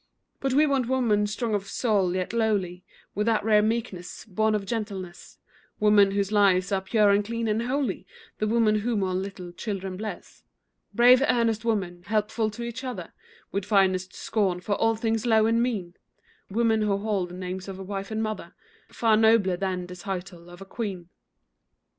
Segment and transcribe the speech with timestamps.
[0.39, 4.65] But we want women, strong of soul, yet lowly, With that rare meekness, born of
[4.65, 5.37] gentleness;
[5.79, 8.07] Women whose lives are pure and clean and holy,
[8.39, 10.41] The women whom all little children bless;
[10.91, 13.13] Brave, earnest women, helpful to each other,
[13.51, 15.93] With finest scorn for all things low and mean;
[16.49, 18.55] Women who hold the names of wife and mother
[18.89, 21.09] Far nobler than the title of a queen.